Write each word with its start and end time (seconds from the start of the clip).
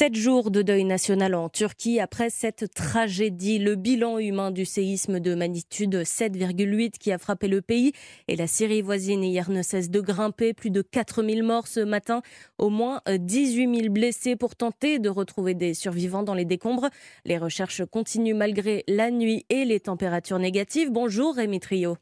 Sept 0.00 0.16
jours 0.16 0.50
de 0.50 0.62
deuil 0.62 0.84
national 0.84 1.34
en 1.34 1.50
Turquie 1.50 2.00
après 2.00 2.30
cette 2.30 2.72
tragédie. 2.72 3.58
Le 3.58 3.74
bilan 3.74 4.18
humain 4.18 4.50
du 4.50 4.64
séisme 4.64 5.20
de 5.20 5.34
magnitude 5.34 5.94
7,8 5.94 6.92
qui 6.92 7.12
a 7.12 7.18
frappé 7.18 7.48
le 7.48 7.60
pays 7.60 7.92
et 8.26 8.34
la 8.34 8.46
Syrie 8.46 8.80
voisine 8.80 9.22
hier 9.22 9.50
ne 9.50 9.60
cesse 9.60 9.90
de 9.90 10.00
grimper. 10.00 10.54
Plus 10.54 10.70
de 10.70 10.80
4000 10.80 11.42
morts 11.42 11.66
ce 11.66 11.80
matin, 11.80 12.22
au 12.56 12.70
moins 12.70 13.02
18 13.14 13.76
000 13.76 13.92
blessés 13.92 14.36
pour 14.36 14.56
tenter 14.56 15.00
de 15.00 15.10
retrouver 15.10 15.52
des 15.52 15.74
survivants 15.74 16.22
dans 16.22 16.32
les 16.32 16.46
décombres. 16.46 16.88
Les 17.26 17.36
recherches 17.36 17.84
continuent 17.84 18.34
malgré 18.34 18.84
la 18.88 19.10
nuit 19.10 19.44
et 19.50 19.66
les 19.66 19.80
températures 19.80 20.38
négatives. 20.38 20.90
Bonjour 20.90 21.34
Rémi 21.34 21.60
Trio. 21.60 21.98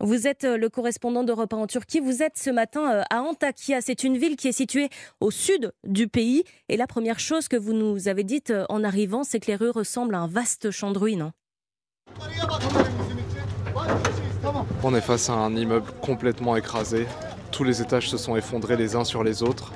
Vous 0.00 0.26
êtes 0.26 0.42
euh, 0.44 0.56
le 0.56 0.68
correspondant 0.68 1.22
d'Europe 1.22 1.52
en 1.52 1.66
Turquie. 1.68 2.00
Vous 2.00 2.22
êtes 2.22 2.36
ce 2.36 2.50
matin 2.50 2.92
euh, 2.92 3.02
à 3.10 3.22
Antakya. 3.22 3.80
C'est 3.80 4.02
une 4.02 4.18
ville 4.18 4.36
qui 4.36 4.48
est 4.48 4.52
située 4.52 4.88
au 5.20 5.30
sud 5.30 5.72
du 5.84 6.08
pays. 6.08 6.42
Et 6.68 6.76
la 6.76 6.88
première 6.88 7.20
chose 7.20 7.46
que 7.46 7.56
vous 7.56 7.72
nous 7.72 8.08
avez 8.08 8.24
dite 8.24 8.50
euh, 8.50 8.64
en 8.68 8.82
arrivant, 8.82 9.22
c'est 9.22 9.38
que 9.38 9.46
les 9.46 9.54
rues 9.54 9.70
ressemblent 9.70 10.16
à 10.16 10.18
un 10.18 10.26
vaste 10.26 10.72
champ 10.72 10.90
de 10.90 10.98
ruines. 10.98 11.30
On 14.82 14.94
est 14.94 15.00
face 15.00 15.30
à 15.30 15.34
un 15.34 15.54
immeuble 15.54 15.90
complètement 16.02 16.56
écrasé. 16.56 17.06
Tous 17.52 17.62
les 17.62 17.80
étages 17.80 18.10
se 18.10 18.16
sont 18.16 18.36
effondrés 18.36 18.76
les 18.76 18.96
uns 18.96 19.04
sur 19.04 19.22
les 19.22 19.44
autres. 19.44 19.72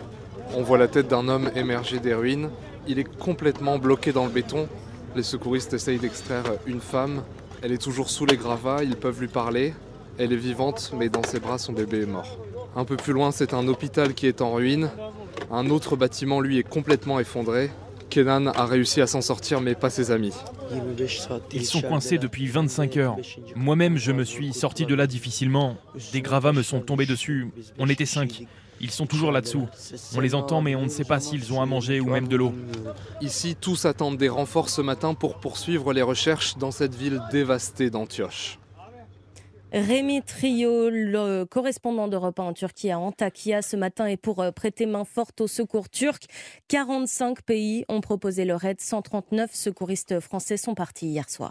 On 0.52 0.62
voit 0.62 0.78
la 0.78 0.88
tête 0.88 1.06
d'un 1.06 1.28
homme 1.28 1.50
émerger 1.55 2.00
des 2.00 2.14
ruines. 2.14 2.50
Il 2.88 2.98
est 2.98 3.19
complètement 3.19 3.78
bloqué 3.78 4.12
dans 4.12 4.24
le 4.24 4.32
béton. 4.32 4.69
Les 5.14 5.22
secouristes 5.22 5.74
essayent 5.74 5.98
d'extraire 5.98 6.44
une 6.66 6.80
femme. 6.80 7.22
Elle 7.62 7.72
est 7.72 7.82
toujours 7.82 8.10
sous 8.10 8.27
les 8.27 8.36
gravats. 8.36 8.82
Ils 8.82 8.96
peuvent 8.96 9.20
lui 9.20 9.28
parler. 9.28 9.74
Elle 10.18 10.32
est 10.32 10.36
vivante, 10.36 10.92
mais 10.96 11.08
dans 11.08 11.22
ses 11.22 11.38
bras, 11.38 11.58
son 11.58 11.72
bébé 11.72 12.02
est 12.02 12.06
mort. 12.06 12.38
Un 12.74 12.84
peu 12.84 12.96
plus 12.96 13.12
loin, 13.12 13.30
c'est 13.30 13.54
un 13.54 13.66
hôpital 13.68 14.14
qui 14.14 14.27
est 14.27 14.42
en 14.42 14.52
ruine. 14.52 14.91
Un 15.50 15.70
autre 15.70 15.96
bâtiment, 15.96 16.41
lui, 16.41 16.58
est 16.58 16.68
complètement 16.68 17.20
effondré. 17.20 17.70
Kenan 18.10 18.46
a 18.46 18.66
réussi 18.66 19.00
à 19.00 19.06
s'en 19.06 19.20
sortir, 19.20 19.60
mais 19.60 19.74
pas 19.74 19.91
ses 19.91 20.11
amis. 20.11 20.33
Ils 21.52 21.66
sont 21.66 21.83
coincés 21.83 22.19
depuis 22.19 22.46
25 22.46 22.96
heures. 22.96 23.16
Moi-même, 23.55 23.96
je 23.96 24.12
me 24.12 24.24
suis 24.24 24.52
sorti 24.52 24.86
de 24.86 24.94
là 24.94 25.06
difficilement. 25.06 25.77
Des 26.12 26.22
gravats 26.22 26.52
me 26.52 26.62
sont 26.62 26.80
tombés 26.80 27.06
dessus. 27.06 27.50
On 27.78 27.89
était 27.89 28.06
cinq. 28.06 28.44
Ils 28.80 28.91
sont 28.91 29.06
toujours 29.06 29.33
là-dessous. 29.33 29.66
On 30.16 30.20
les 30.20 30.34
entend, 30.34 30.62
mais 30.62 30.74
on 30.74 30.83
ne 30.83 30.89
sait 30.89 31.05
pas 31.05 31.20
s'ils 31.20 31.52
ont 31.52 31.61
à 31.61 31.66
manger 31.66 32.00
ou 32.00 32.11
même 32.11 32.28
de 32.28 32.36
l'eau. 32.36 32.55
Ici, 33.20 33.56
tous 33.61 33.84
attendent 33.84 34.19
des 34.19 34.28
renforts 34.28 34.69
ce 34.69 34.80
matin 34.80 35.14
pour 35.14 35.41
poursuivre 35.41 35.92
les 35.92 36.02
recherches 36.02 36.56
dans 36.56 36.70
cette 36.70 36.94
ville 36.94 37.20
dévastée 37.33 37.91
d'Antioche. 37.91 38.58
Rémi 39.72 40.22
Trio, 40.22 40.88
le 40.88 41.44
correspondant 41.44 42.08
d'Europe 42.08 42.38
en 42.38 42.55
Turquie 42.55 42.91
à 42.91 42.98
Antakya 42.98 43.61
ce 43.61 43.77
matin 43.77 44.06
est 44.06 44.16
pour 44.16 44.41
euh, 44.41 44.50
prêter 44.50 44.86
main 44.86 45.05
forte 45.05 45.42
au 45.42 45.47
secours 45.47 45.91
turc. 45.91 46.24
45 46.69 47.42
pays 47.42 47.84
ont 47.91 48.00
proposé 48.00 48.46
leur 48.46 48.64
aide, 48.64 48.80
139 48.80 49.55
secouristes 49.55 50.20
français 50.20 50.56
sont 50.56 50.74
partis 50.74 51.08
hier 51.08 51.28
soir. 51.28 51.46